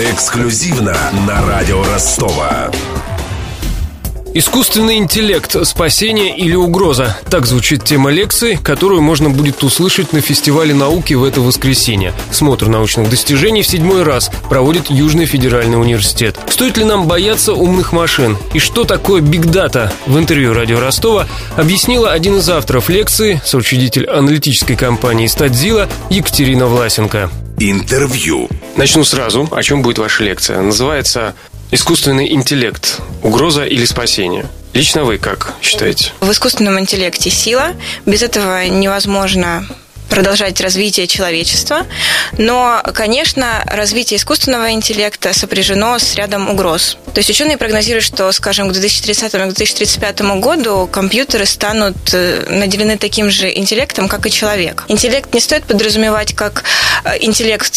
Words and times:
Эксклюзивно 0.00 0.96
на 1.26 1.44
радио 1.44 1.82
Ростова. 1.82 2.70
Искусственный 4.32 4.98
интеллект. 4.98 5.56
Спасение 5.66 6.36
или 6.36 6.54
угроза? 6.54 7.18
Так 7.28 7.46
звучит 7.46 7.82
тема 7.82 8.10
лекции, 8.10 8.54
которую 8.54 9.02
можно 9.02 9.28
будет 9.28 9.64
услышать 9.64 10.12
на 10.12 10.20
фестивале 10.20 10.72
науки 10.72 11.14
в 11.14 11.24
это 11.24 11.40
воскресенье. 11.40 12.12
Смотр 12.30 12.68
научных 12.68 13.10
достижений 13.10 13.62
в 13.62 13.66
седьмой 13.66 14.04
раз 14.04 14.30
проводит 14.48 14.88
Южный 14.88 15.26
федеральный 15.26 15.80
университет. 15.80 16.38
Стоит 16.48 16.76
ли 16.76 16.84
нам 16.84 17.08
бояться 17.08 17.52
умных 17.52 17.92
машин? 17.92 18.38
И 18.54 18.60
что 18.60 18.84
такое 18.84 19.20
бигдата? 19.20 19.92
В 20.06 20.16
интервью 20.16 20.54
радио 20.54 20.78
Ростова 20.78 21.26
объяснила 21.56 22.12
один 22.12 22.36
из 22.36 22.48
авторов 22.48 22.88
лекции, 22.88 23.42
соучредитель 23.44 24.08
аналитической 24.08 24.76
компании 24.76 25.26
«Стадзила» 25.26 25.88
Екатерина 26.08 26.66
Власенко. 26.68 27.32
Интервью. 27.60 28.48
Начну 28.76 29.04
сразу. 29.04 29.48
О 29.50 29.62
чем 29.62 29.82
будет 29.82 29.98
ваша 29.98 30.22
лекция? 30.22 30.60
Называется 30.60 31.34
Искусственный 31.70 32.32
интеллект. 32.32 32.98
Угроза 33.22 33.64
или 33.64 33.84
спасение? 33.84 34.46
Лично 34.72 35.04
вы 35.04 35.18
как 35.18 35.52
считаете? 35.60 36.12
В 36.20 36.30
искусственном 36.30 36.80
интеллекте 36.80 37.28
сила. 37.28 37.74
Без 38.06 38.22
этого 38.22 38.66
невозможно 38.68 39.66
продолжать 40.08 40.60
развитие 40.60 41.06
человечества. 41.06 41.86
Но, 42.36 42.82
конечно, 42.94 43.62
развитие 43.66 44.18
искусственного 44.18 44.72
интеллекта 44.72 45.32
сопряжено 45.32 45.98
с 45.98 46.14
рядом 46.14 46.48
угроз. 46.48 46.96
То 47.14 47.18
есть 47.18 47.30
ученые 47.30 47.56
прогнозируют, 47.56 48.04
что, 48.04 48.30
скажем, 48.32 48.68
к 48.68 48.72
2030-2035 48.76 50.40
году 50.40 50.88
компьютеры 50.90 51.46
станут 51.46 51.96
э, 52.12 52.46
наделены 52.48 52.96
таким 52.96 53.30
же 53.30 53.52
интеллектом, 53.52 54.08
как 54.08 54.26
и 54.26 54.30
человек. 54.30 54.84
Интеллект 54.88 55.32
не 55.32 55.40
стоит 55.40 55.64
подразумевать 55.64 56.34
как 56.34 56.64
э, 57.04 57.16
интеллект 57.20 57.72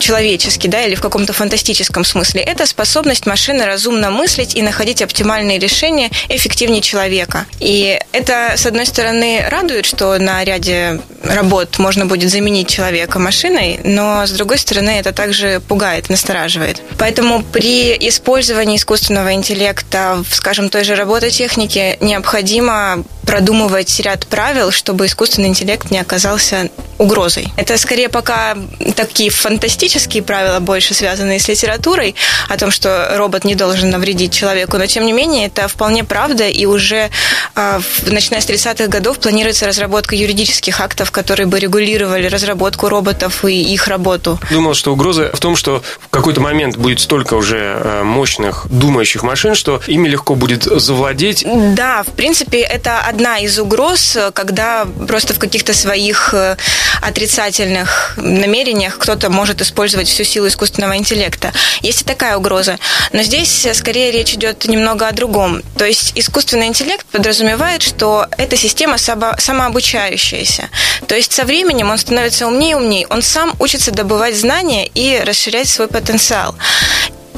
человеческий, 0.00 0.68
да, 0.68 0.82
или 0.82 0.94
в 0.94 1.00
каком-то 1.00 1.32
фантастическом 1.32 2.04
смысле. 2.04 2.42
Это 2.42 2.66
способность 2.66 3.26
машины 3.26 3.64
разумно 3.66 4.10
мыслить 4.10 4.54
и 4.54 4.62
находить 4.62 5.02
оптимальные 5.02 5.58
решения 5.58 6.10
эффективнее 6.28 6.80
человека. 6.80 7.46
И 7.60 7.98
это, 8.12 8.54
с 8.56 8.66
одной 8.66 8.86
стороны, 8.86 9.44
радует, 9.48 9.86
что 9.86 10.16
на 10.18 10.44
ряде 10.44 11.00
работ 11.22 11.75
можно 11.78 12.06
будет 12.06 12.30
заменить 12.30 12.68
человека 12.68 13.18
машиной, 13.18 13.80
но, 13.84 14.26
с 14.26 14.30
другой 14.30 14.58
стороны, 14.58 14.90
это 14.90 15.12
также 15.12 15.60
пугает, 15.66 16.08
настораживает. 16.08 16.82
Поэтому 16.98 17.42
при 17.42 17.96
использовании 18.08 18.76
искусственного 18.76 19.32
интеллекта 19.34 20.22
в, 20.28 20.34
скажем, 20.34 20.68
той 20.68 20.84
же 20.84 20.94
робототехнике 20.94 21.96
необходимо 22.00 23.04
продумывать 23.26 24.00
ряд 24.00 24.26
правил, 24.26 24.70
чтобы 24.70 25.06
искусственный 25.06 25.48
интеллект 25.48 25.90
не 25.90 25.98
оказался 25.98 26.70
угрозой. 26.98 27.48
Это 27.56 27.76
скорее 27.76 28.08
пока 28.08 28.56
такие 28.94 29.30
фантастические 29.30 30.22
правила, 30.22 30.60
больше 30.60 30.94
связанные 30.94 31.38
с 31.38 31.48
литературой, 31.48 32.14
о 32.48 32.56
том, 32.56 32.70
что 32.70 33.14
робот 33.16 33.44
не 33.44 33.54
должен 33.54 33.90
навредить 33.90 34.32
человеку, 34.32 34.78
но 34.78 34.86
тем 34.86 35.04
не 35.04 35.12
менее 35.12 35.46
это 35.46 35.68
вполне 35.68 36.04
правда, 36.04 36.48
и 36.48 36.64
уже 36.64 37.10
э, 37.54 37.80
начиная 38.06 38.40
с 38.40 38.48
30-х 38.48 38.86
годов 38.86 39.18
планируется 39.18 39.66
разработка 39.66 40.14
юридических 40.14 40.80
актов, 40.80 41.10
которые 41.10 41.46
бы 41.46 41.58
регулировали 41.58 42.26
разработку 42.28 42.88
роботов 42.88 43.44
и 43.44 43.74
их 43.74 43.88
работу. 43.88 44.38
Думал, 44.50 44.74
что 44.74 44.92
угроза 44.92 45.30
в 45.34 45.40
том, 45.40 45.56
что 45.56 45.82
в 46.00 46.08
какой-то 46.08 46.40
момент 46.40 46.76
будет 46.76 47.00
столько 47.00 47.34
уже 47.34 47.58
э, 47.58 48.02
мощных 48.04 48.66
думающих 48.70 49.22
машин, 49.22 49.54
что 49.54 49.80
ими 49.86 50.08
легко 50.08 50.34
будет 50.34 50.62
завладеть. 50.64 51.44
Да, 51.74 52.02
в 52.04 52.12
принципе, 52.12 52.60
это 52.60 53.00
одна 53.16 53.38
из 53.38 53.58
угроз, 53.58 54.18
когда 54.34 54.86
просто 55.08 55.32
в 55.32 55.38
каких-то 55.38 55.72
своих 55.72 56.34
э, 56.34 56.56
отрицательных 57.00 58.12
намерениях 58.18 58.98
кто-то 58.98 59.30
может 59.30 59.62
использовать 59.62 60.06
всю 60.06 60.22
силу 60.22 60.48
искусственного 60.48 60.98
интеллекта. 60.98 61.50
Есть 61.80 62.02
и 62.02 62.04
такая 62.04 62.36
угроза. 62.36 62.78
Но 63.12 63.22
здесь 63.22 63.66
скорее 63.72 64.10
речь 64.10 64.34
идет 64.34 64.66
немного 64.66 65.08
о 65.08 65.12
другом. 65.12 65.62
То 65.78 65.86
есть 65.86 66.12
искусственный 66.14 66.66
интеллект 66.66 67.06
подразумевает, 67.06 67.82
что 67.82 68.26
эта 68.36 68.56
система 68.56 68.98
самообучающаяся. 68.98 70.68
То 71.08 71.14
есть 71.14 71.32
со 71.32 71.44
временем 71.44 71.90
он 71.90 71.96
становится 71.96 72.46
умнее 72.46 72.72
и 72.72 72.74
умнее. 72.74 73.06
Он 73.08 73.22
сам 73.22 73.54
учится 73.58 73.92
добывать 73.92 74.36
знания 74.36 74.86
и 74.86 75.22
расширять 75.24 75.68
свой 75.68 75.88
потенциал. 75.88 76.54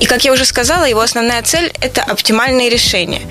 И, 0.00 0.06
как 0.06 0.24
я 0.24 0.32
уже 0.32 0.44
сказала, 0.44 0.84
его 0.84 1.00
основная 1.00 1.42
цель– 1.42 1.72
это 1.80 2.02
оптимальные 2.02 2.68
решения. 2.68 3.22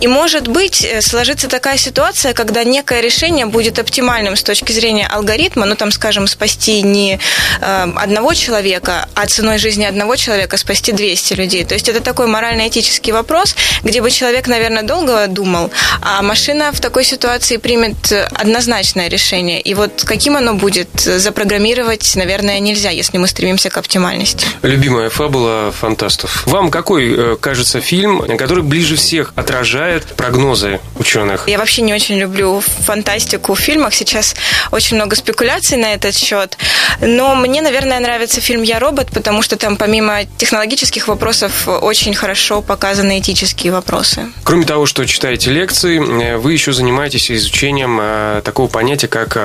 И, 0.00 0.06
может 0.06 0.48
быть, 0.48 0.84
э, 0.84 1.00
сложится 1.00 1.48
такая 1.48 1.78
ситуация, 1.78 2.34
когда 2.34 2.64
некое 2.64 3.00
решение 3.00 3.46
будет 3.46 3.78
оптимальным 3.78 4.36
с 4.36 4.42
точки 4.42 4.72
зрения 4.72 5.06
алгоритма, 5.06 5.66
ну, 5.66 5.76
там, 5.76 5.90
скажем, 5.90 6.26
спасти 6.26 6.82
не 6.82 7.18
э, 7.60 7.92
одного 7.96 8.34
человека, 8.34 9.08
а 9.14 9.26
ценой 9.26 9.58
жизни 9.58 9.84
одного 9.84 10.16
человека 10.16 10.56
спасти 10.56 10.92
200 10.92 11.34
людей. 11.34 11.64
То 11.64 11.74
есть 11.74 11.88
это 11.88 12.00
такой 12.00 12.26
морально-этический 12.26 13.12
вопрос, 13.12 13.54
где 13.82 14.02
бы 14.02 14.10
человек, 14.10 14.46
наверное, 14.46 14.82
долго 14.82 15.26
думал, 15.26 15.70
а 16.02 16.22
машина 16.22 16.72
в 16.72 16.80
такой 16.80 17.04
ситуации 17.04 17.56
примет 17.56 18.12
однозначное 18.34 19.08
решение. 19.08 19.60
И 19.60 19.74
вот 19.74 20.04
каким 20.04 20.36
оно 20.36 20.54
будет, 20.54 20.88
запрограммировать, 21.00 22.16
наверное, 22.16 22.60
нельзя, 22.60 22.90
если 22.90 23.18
мы 23.18 23.26
стремимся 23.26 23.70
к 23.70 23.76
оптимальности. 23.76 24.46
Любимая 24.62 25.08
фабула 25.08 25.72
фантастика 25.72 26.09
Драстов. 26.10 26.46
Вам 26.46 26.70
какой 26.70 27.14
э, 27.14 27.36
кажется 27.40 27.80
фильм, 27.80 28.36
который 28.36 28.64
ближе 28.64 28.96
всех 28.96 29.32
отражает 29.36 30.04
прогнозы 30.16 30.80
ученых? 30.96 31.44
Я 31.46 31.58
вообще 31.58 31.82
не 31.82 31.94
очень 31.94 32.18
люблю 32.18 32.60
фантастику 32.60 33.54
в 33.54 33.60
фильмах. 33.60 33.94
Сейчас 33.94 34.34
очень 34.72 34.96
много 34.96 35.16
спекуляций 35.16 35.78
на 35.78 35.94
этот 35.94 36.16
счет. 36.16 36.58
Но 37.00 37.34
мне, 37.34 37.62
наверное, 37.62 38.00
нравится 38.00 38.40
фильм 38.40 38.62
«Я 38.62 38.78
робот», 38.78 39.08
потому 39.12 39.42
что 39.42 39.56
там 39.56 39.76
помимо 39.76 40.24
технологических 40.36 41.08
вопросов 41.08 41.68
очень 41.68 42.14
хорошо 42.14 42.62
показаны 42.62 43.20
этические 43.20 43.72
вопросы. 43.72 44.26
Кроме 44.42 44.64
того, 44.64 44.86
что 44.86 45.04
читаете 45.06 45.50
лекции, 45.50 45.98
э, 45.98 46.36
вы 46.38 46.52
еще 46.52 46.72
занимаетесь 46.72 47.30
изучением 47.30 47.98
э, 48.00 48.42
такого 48.44 48.68
понятия, 48.68 49.08
как 49.08 49.38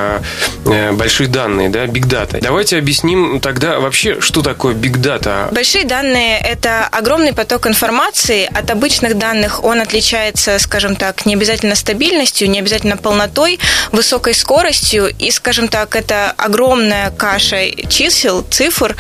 большие 0.94 1.28
данные, 1.28 1.70
да, 1.70 1.86
big 1.86 2.08
data. 2.08 2.40
Давайте 2.42 2.78
объясним 2.78 3.40
тогда 3.40 3.80
вообще, 3.80 4.20
что 4.20 4.42
такое 4.42 4.74
big 4.74 4.98
data. 4.98 5.54
Большие 5.54 5.86
данные– 5.86 6.40
это 6.56 6.88
огромный 6.88 7.34
поток 7.34 7.68
информации. 7.68 8.50
От 8.54 8.72
обычных 8.72 9.18
данных 9.18 9.64
он 9.64 9.82
отличается, 9.82 10.58
скажем 10.60 10.96
так, 10.96 11.26
не 11.26 11.34
обязательно 11.34 11.76
стабильностью, 11.76 12.50
не 12.50 12.60
обязательно 12.60 12.96
полнотой, 12.96 13.60
высокой 13.92 14.34
скоростью. 14.34 15.14
И, 15.20 15.32
скажем 15.32 15.68
так, 15.68 15.96
это 15.98 16.34
огромная 16.38 17.12
каша 17.12 17.70
чисел, 17.90 18.42
цифр, 18.50 18.96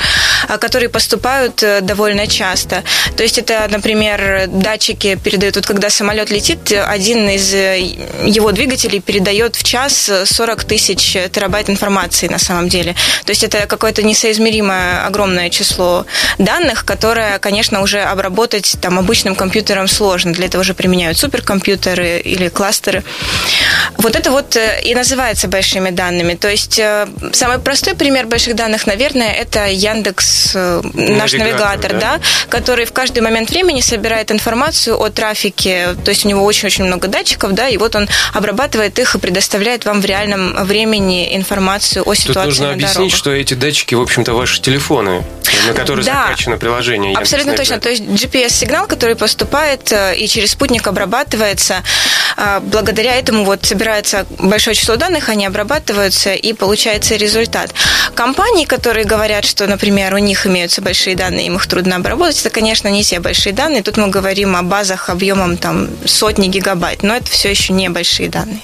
а, 0.49 0.57
которые 0.57 0.89
поступают 0.89 1.63
э, 1.63 1.79
довольно 1.81 2.27
часто. 2.27 2.83
То 3.15 3.23
есть 3.23 3.37
это, 3.37 3.67
например, 3.69 4.47
датчики 4.47 5.15
передают, 5.15 5.55
вот 5.55 5.65
когда 5.65 5.89
самолет 5.89 6.29
летит, 6.31 6.73
один 6.73 7.29
из 7.29 7.53
э, 7.53 7.79
его 8.25 8.51
двигателей 8.51 8.99
передает 8.99 9.55
в 9.55 9.63
час 9.63 10.11
40 10.25 10.63
тысяч 10.65 11.13
терабайт 11.31 11.69
информации 11.69 12.27
на 12.27 12.39
самом 12.39 12.67
деле. 12.67 12.95
То 13.23 13.31
есть 13.31 13.43
это 13.43 13.65
какое-то 13.65 14.03
несоизмеримое 14.03 15.05
огромное 15.05 15.49
число 15.49 16.05
данных, 16.37 16.83
которое 16.83 17.39
конечно, 17.45 17.83
уже 17.83 18.01
обработать 18.01 18.75
там 18.81 18.97
обычным 18.97 19.35
компьютером 19.35 19.87
сложно. 19.87 20.33
Для 20.33 20.47
этого 20.47 20.63
же 20.63 20.73
применяют 20.73 21.19
суперкомпьютеры 21.19 22.17
или 22.17 22.49
кластеры. 22.49 23.03
Вот 23.97 24.15
это 24.15 24.31
вот 24.31 24.55
э, 24.55 24.81
и 24.83 24.95
называется 24.95 25.47
большими 25.47 25.91
данными. 25.91 26.33
То 26.33 26.49
есть 26.49 26.79
э, 26.79 27.07
самый 27.33 27.59
простой 27.59 27.93
пример 27.93 28.25
больших 28.25 28.55
данных, 28.55 28.87
наверное, 28.87 29.31
это 29.31 29.67
Яндекс, 29.67 30.53
э, 30.55 30.81
наш 30.95 31.33
навигатор, 31.33 31.93
навигатор 31.93 31.93
да? 31.93 31.99
да, 31.99 32.21
который 32.49 32.85
в 32.85 32.93
каждый 32.93 33.19
момент 33.19 33.51
времени 33.51 33.81
собирает 33.81 34.31
информацию 34.31 34.99
о 34.99 35.09
трафике. 35.09 35.89
То 36.03 36.09
есть 36.09 36.25
у 36.25 36.29
него 36.29 36.43
очень-очень 36.43 36.85
много 36.85 37.07
датчиков, 37.07 37.53
да, 37.53 37.69
и 37.69 37.77
вот 37.77 37.95
он 37.95 38.09
обрабатывает 38.33 38.97
их 38.97 39.13
и 39.13 39.19
предоставляет 39.19 39.85
вам 39.85 40.01
в 40.01 40.05
реальном 40.05 40.65
времени 40.65 41.35
информацию 41.35 42.09
о 42.09 42.15
ситуации 42.15 42.33
Тут 42.33 42.45
нужно 42.45 42.71
объяснить, 42.71 42.95
дорогах. 42.95 43.17
что 43.17 43.31
эти 43.31 43.53
датчики, 43.53 43.93
в 43.93 44.01
общем-то, 44.01 44.33
ваши 44.33 44.59
телефоны, 44.61 45.23
на 45.67 45.73
которые 45.73 46.05
да, 46.05 46.25
закачано 46.27 46.57
приложение. 46.57 47.11
Яндекс 47.11 47.33
Абсолютно 47.33 47.55
точно. 47.55 47.79
То 47.79 47.89
есть 47.89 48.03
GPS-сигнал, 48.03 48.87
который 48.87 49.15
поступает 49.15 49.91
э, 49.91 50.15
и 50.17 50.27
через 50.27 50.51
спутник 50.51 50.87
обрабатывается, 50.87 51.83
э, 52.37 52.59
благодаря 52.61 53.15
этому 53.15 53.45
вот 53.45 53.65
собирается 53.65 54.25
большое 54.39 54.75
число 54.75 54.95
данных, 54.95 55.29
они 55.29 55.45
обрабатываются 55.45 56.33
и 56.33 56.53
получается 56.53 57.15
результат. 57.15 57.73
Компании, 58.13 58.65
которые 58.65 59.05
говорят, 59.05 59.45
что, 59.45 59.67
например, 59.67 60.13
у 60.13 60.19
них 60.19 60.45
имеются 60.45 60.81
большие 60.81 61.15
данные, 61.15 61.47
им 61.47 61.55
их 61.55 61.67
трудно 61.67 61.97
обработать, 61.97 62.39
это, 62.41 62.49
конечно, 62.49 62.87
не 62.87 63.03
те 63.03 63.19
большие 63.19 63.53
данные. 63.53 63.83
Тут 63.83 63.97
мы 63.97 64.07
говорим 64.07 64.55
о 64.55 64.63
базах 64.63 65.09
объемом 65.09 65.57
там 65.57 65.89
сотни 66.05 66.47
гигабайт, 66.47 67.03
но 67.03 67.15
это 67.15 67.29
все 67.29 67.49
еще 67.49 67.73
не 67.73 67.89
большие 67.89 68.29
данные. 68.29 68.61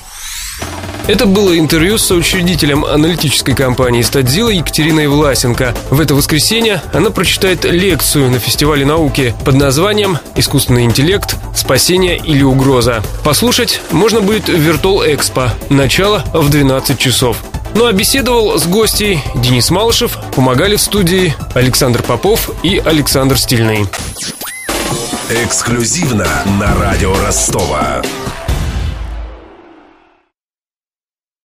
Это 1.08 1.26
было 1.26 1.58
интервью 1.58 1.98
с 1.98 2.06
соучредителем 2.06 2.86
аналитической 2.86 3.56
компании 3.56 4.02
«Стадзила» 4.02 4.50
Екатериной 4.50 5.08
Власенко. 5.08 5.74
В 5.90 6.00
это 6.00 6.14
воскресенье 6.14 6.82
она 6.94 7.10
прочитает 7.10 7.66
лекцию 7.66 8.30
на 8.30 8.40
фестивале 8.40 8.86
науки 8.86 9.34
под 9.44 9.56
названием 9.56 10.20
«Искусственный 10.36 10.84
интеллект. 10.84 11.36
Спасение 11.56 12.18
или 12.18 12.44
угроза». 12.44 13.04
Послушать 13.24 13.82
можно 13.92 14.22
будет 14.22 14.48
в 14.48 14.56
Виртуал 14.56 15.04
Экспо. 15.04 15.50
Начало 15.70 16.24
в 16.34 16.50
12 16.50 16.98
часов. 17.00 17.38
Ну 17.74 17.86
а 17.86 17.94
беседовал 17.94 18.60
с 18.60 18.68
гостей 18.68 19.22
Денис 19.36 19.70
Малышев, 19.72 20.18
помогали 20.36 20.76
в 20.76 20.82
студии 20.82 21.34
Александр 21.56 22.04
Попов 22.04 22.52
и 22.64 22.78
Александр 22.78 23.38
Стильный. 23.38 23.88
Эксклюзивно 25.30 26.28
на 26.60 26.76
радио 26.76 27.16
Ростова. 27.26 28.02